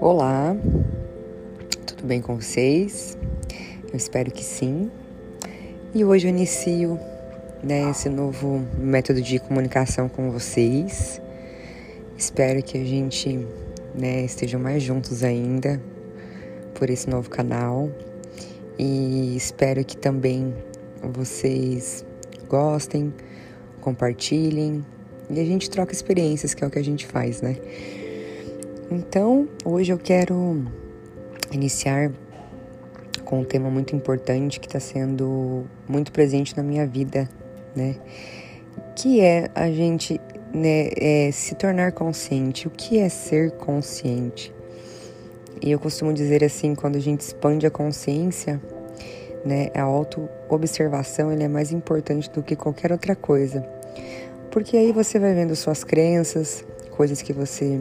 [0.00, 0.56] Olá,
[1.86, 3.18] tudo bem com vocês?
[3.90, 4.90] Eu espero que sim.
[5.92, 7.00] E hoje eu inicio
[7.64, 11.20] né, esse novo método de comunicação com vocês.
[12.16, 13.44] Espero que a gente
[13.94, 15.82] né, esteja mais juntos ainda
[16.74, 17.90] por esse novo canal.
[18.78, 20.54] E espero que também
[21.02, 22.04] vocês
[22.48, 23.12] gostem,
[23.80, 24.84] compartilhem
[25.30, 27.56] e a gente troca experiências, que é o que a gente faz, né?
[28.90, 30.64] Então, hoje eu quero
[31.52, 32.10] iniciar
[33.24, 37.28] com um tema muito importante que está sendo muito presente na minha vida,
[37.76, 37.94] né?
[38.96, 40.20] Que é a gente
[40.52, 42.66] né, é se tornar consciente.
[42.66, 44.52] O que é ser consciente?
[45.62, 48.60] E eu costumo dizer assim, quando a gente expande a consciência,
[49.44, 53.64] né, a auto-observação é mais importante do que qualquer outra coisa.
[54.50, 57.80] Porque aí você vai vendo suas crenças, coisas que você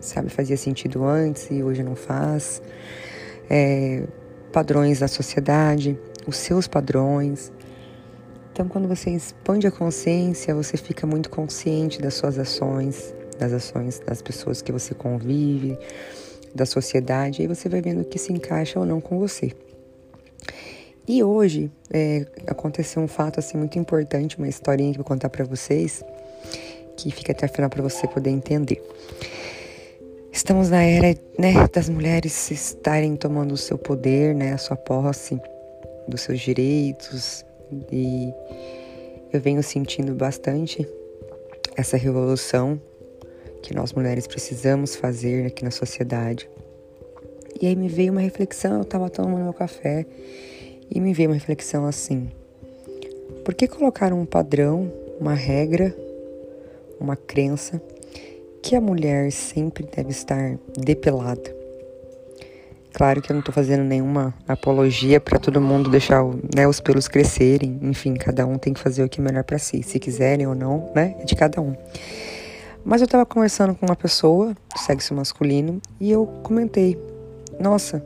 [0.00, 2.60] sabe, fazia sentido antes e hoje não faz.
[3.48, 4.04] É,
[4.52, 7.52] padrões da sociedade, os seus padrões.
[8.52, 13.98] Então, quando você expande a consciência, você fica muito consciente das suas ações, das ações
[13.98, 15.76] das pessoas que você convive,
[16.54, 19.52] da sociedade, e você vai vendo o que se encaixa ou não com você.
[21.06, 25.28] E hoje é, aconteceu um fato assim muito importante, uma historinha que eu vou contar
[25.28, 26.02] para vocês,
[26.96, 28.82] que fica até o final para você poder entender.
[30.32, 35.38] Estamos na era né, das mulheres estarem tomando o seu poder, né, a sua posse,
[36.08, 37.44] dos seus direitos.
[37.92, 38.32] E
[39.32, 40.88] eu venho sentindo bastante
[41.76, 42.80] essa revolução
[43.62, 46.48] que nós mulheres precisamos fazer aqui na sociedade.
[47.60, 50.06] E aí me veio uma reflexão, eu estava tomando meu café
[50.90, 52.30] e me veio uma reflexão assim:
[53.44, 55.94] por que colocar um padrão, uma regra,
[57.00, 57.80] uma crença
[58.64, 61.54] que a mulher sempre deve estar depilada.
[62.94, 66.24] Claro que eu não estou fazendo nenhuma apologia para todo mundo deixar
[66.54, 67.78] né, os pelos crescerem.
[67.82, 69.82] Enfim, cada um tem que fazer o que é melhor para si.
[69.82, 71.14] Se quiserem ou não, né?
[71.20, 71.76] É de cada um.
[72.82, 76.96] Mas eu estava conversando com uma pessoa do sexo masculino e eu comentei:
[77.60, 78.02] Nossa,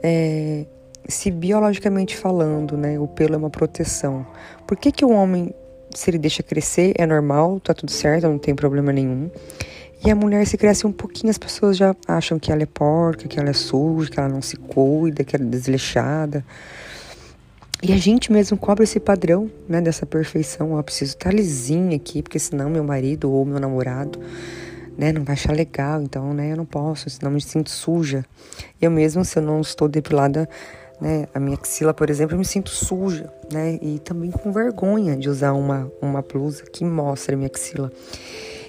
[0.00, 0.64] é,
[1.08, 4.26] se biologicamente falando, né, o pelo é uma proteção,
[4.66, 5.54] por que, que o homem
[5.96, 9.30] se ele deixa crescer, é normal, tá tudo certo, não tem problema nenhum.
[10.04, 13.26] E a mulher se cresce um pouquinho, as pessoas já acham que ela é porca,
[13.26, 16.44] que ela é suja, que ela não se cuida, que ela é desleixada.
[17.82, 20.76] E a gente mesmo cobra esse padrão, né, dessa perfeição.
[20.76, 24.20] Eu preciso estar tá lisinha aqui, porque senão meu marido ou meu namorado,
[24.98, 26.02] né, não vai achar legal.
[26.02, 28.24] Então, né, eu não posso, senão me sinto suja.
[28.80, 30.48] Eu mesmo, se eu não estou depilada,
[31.00, 31.28] né?
[31.34, 33.78] A minha axila, por exemplo, eu me sinto suja, né?
[33.82, 37.92] E também com vergonha de usar uma, uma blusa que mostra a minha axila.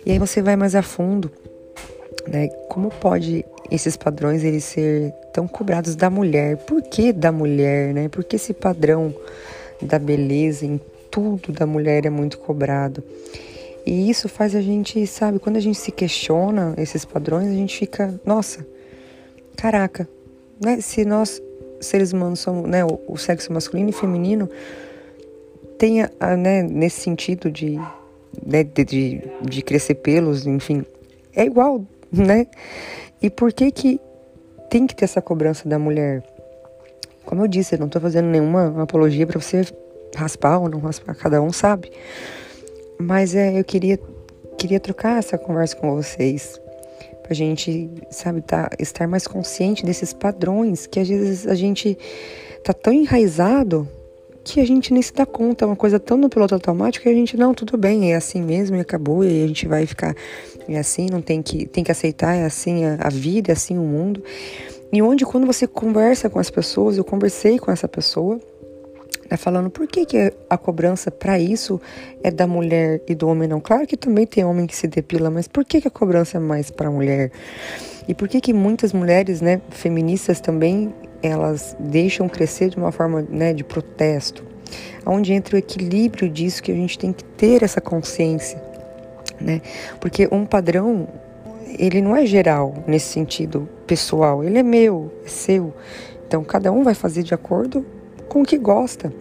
[0.06, 1.32] E aí você vai mais a fundo,
[2.28, 2.48] né?
[2.70, 6.58] Como pode esses padrões eles ser tão cobrados da mulher?
[6.58, 8.10] Por que da mulher, né?
[8.10, 9.14] Por que esse padrão
[9.82, 13.04] da beleza em tudo da mulher é muito cobrado?
[13.86, 17.78] E isso faz a gente, sabe, quando a gente se questiona esses padrões, a gente
[17.78, 18.68] fica, nossa,
[19.56, 20.08] caraca,
[20.62, 20.82] né?
[20.82, 21.42] Se nós
[21.80, 24.50] seres humanos somos, né, o, o sexo masculino e feminino
[25.78, 27.80] tem, a, né, nesse sentido de,
[28.46, 30.84] né, de, de, de crescer pelos, enfim,
[31.36, 32.48] é igual, né?
[33.22, 34.00] E por que que
[34.70, 36.24] tem que ter essa cobrança da mulher?
[37.26, 39.66] Como eu disse, eu não estou fazendo nenhuma apologia para você
[40.16, 41.92] raspar ou não raspar, cada um sabe.
[43.00, 44.00] Mas é, eu queria,
[44.58, 46.60] queria trocar essa conversa com vocês
[47.28, 51.98] pra gente, sabe, tá, estar mais consciente desses padrões que às vezes a gente
[52.64, 53.86] tá tão enraizado
[54.46, 57.10] que a gente nem se dá conta, é uma coisa tão no piloto automático que
[57.10, 60.16] a gente, não, tudo bem, é assim mesmo e acabou, e a gente vai ficar,
[60.70, 63.78] é assim, não tem que, tem que aceitar, é assim a, a vida, é assim
[63.78, 64.24] o mundo.
[64.94, 68.40] E onde quando você conversa com as pessoas, eu conversei com essa pessoa,
[69.30, 71.80] né, falando por que, que a cobrança para isso
[72.24, 73.60] é da mulher e do homem não.
[73.60, 76.40] Claro que também tem homem que se depila, mas por que, que a cobrança é
[76.40, 77.32] mais para a mulher?
[78.08, 83.26] E por que que muitas mulheres, né, feministas também, elas deixam crescer de uma forma,
[83.30, 84.46] né, de protesto?
[85.06, 88.62] Onde entra o equilíbrio disso que a gente tem que ter essa consciência,
[89.40, 89.62] né?
[90.02, 91.08] Porque um padrão,
[91.80, 95.74] ele não é geral nesse sentido pessoal, ele é meu, é seu.
[96.28, 97.86] Então cada um vai fazer de acordo
[98.28, 99.12] com o que gosta.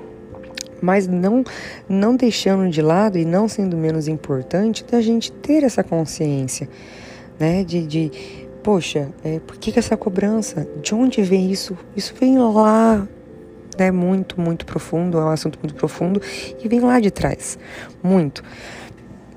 [0.81, 1.43] Mas não,
[1.89, 6.69] não deixando de lado e não sendo menos importante da gente ter essa consciência,
[7.39, 7.65] né?
[7.65, 8.13] De, de
[8.63, 10.69] poxa, é, por que, que essa cobrança?
[10.83, 11.77] De onde vem isso?
[11.97, 13.09] Isso vem lá,
[13.79, 13.91] né?
[13.91, 16.21] Muito, muito profundo, é um assunto muito profundo
[16.63, 17.59] e vem lá de trás,
[18.03, 18.45] muito.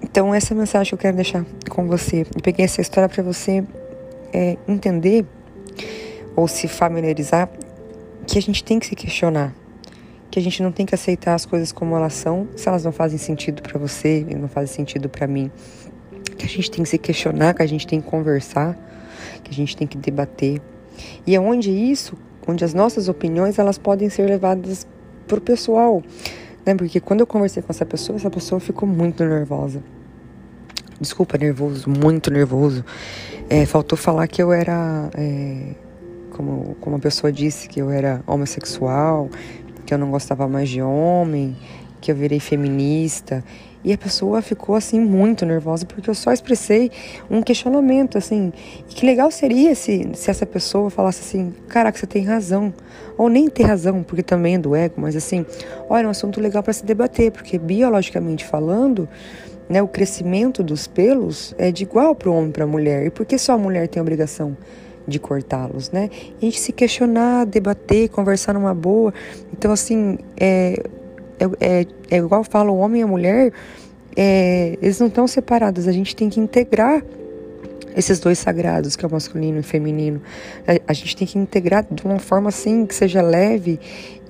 [0.01, 2.21] Então, essa é a mensagem que eu quero deixar com você.
[2.21, 3.63] Eu peguei essa história para você
[4.33, 5.25] é, entender
[6.36, 7.50] ou se familiarizar
[8.30, 9.56] que a gente tem que se questionar,
[10.30, 12.92] que a gente não tem que aceitar as coisas como elas são, se elas não
[12.92, 15.50] fazem sentido para você e não fazem sentido para mim.
[16.38, 18.78] Que a gente tem que se questionar, que a gente tem que conversar,
[19.44, 20.62] que a gente tem que debater.
[21.26, 22.16] E é onde isso,
[22.48, 24.86] onde as nossas opiniões, elas podem ser levadas
[25.28, 26.04] pro pessoal,
[26.64, 26.76] né?
[26.76, 29.81] Porque quando eu conversei com essa pessoa, essa pessoa ficou muito nervosa.
[31.02, 32.86] Desculpa, nervoso, muito nervoso.
[33.50, 35.74] É, faltou falar que eu era, é,
[36.39, 39.30] como, como a pessoa disse, que eu era homossexual,
[39.86, 41.53] que eu não gostava mais de homem,
[42.00, 43.44] que eu virei feminista.
[43.83, 46.91] E a pessoa ficou assim muito nervosa porque eu só expressei
[47.30, 48.53] um questionamento assim.
[48.89, 52.74] E que legal seria se, se essa pessoa falasse assim: "Caraca, você tem razão".
[53.18, 55.45] Ou nem ter razão, porque também é do ego, mas assim,
[55.89, 59.09] olha, é um assunto legal para se debater, porque biologicamente falando,
[59.68, 63.06] né, o crescimento dos pelos é de igual para o homem e para a mulher.
[63.06, 64.56] E por que só a mulher tem a obrigação
[65.09, 66.09] de cortá-los, né?
[66.41, 69.13] E a gente se questionar, debater, conversar numa boa.
[69.51, 70.81] Então, assim, é,
[71.39, 73.51] é, é, é igual fala o homem e a mulher,
[74.15, 77.03] é, eles não estão separados, a gente tem que integrar
[77.95, 80.21] esses dois sagrados, que é o masculino e o feminino.
[80.67, 83.79] A, a, gente tem que integrar de uma forma assim que seja leve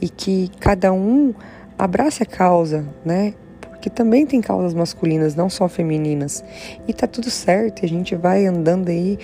[0.01, 1.33] e que cada um
[1.77, 3.33] abrace a causa, né?
[3.61, 6.43] Porque também tem causas masculinas, não só femininas.
[6.87, 9.17] E tá tudo certo, a gente vai andando aí,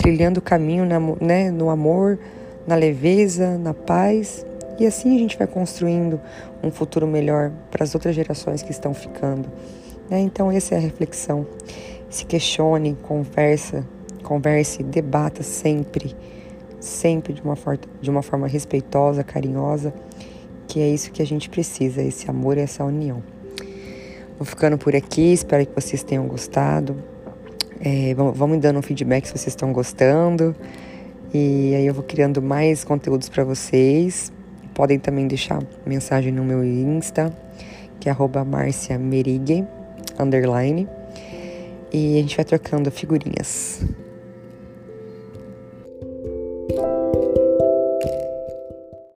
[0.00, 2.18] trilhando o caminho na, né, no amor,
[2.66, 4.46] na leveza, na paz.
[4.78, 6.18] E assim a gente vai construindo
[6.62, 9.46] um futuro melhor para as outras gerações que estão ficando.
[10.08, 10.20] Né?
[10.20, 11.46] Então, essa é a reflexão.
[12.08, 13.86] Se questione, conversa,
[14.22, 16.16] converse, debata sempre,
[16.80, 17.54] sempre de uma,
[18.00, 19.92] de uma forma respeitosa, carinhosa,
[20.66, 23.22] que é isso que a gente precisa, esse amor e essa união.
[24.38, 26.96] Vou ficando por aqui, espero que vocês tenham gostado.
[27.82, 30.54] É, vão me dando um feedback se vocês estão gostando.
[31.32, 34.32] E aí eu vou criando mais conteúdos para vocês.
[34.74, 37.32] Podem também deixar mensagem no meu Insta,
[37.98, 39.64] que é @marciamerigue
[40.18, 40.88] underline.
[41.92, 43.82] E a gente vai trocando figurinhas.